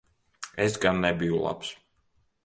[0.63, 1.69] Es gan nebiju labs.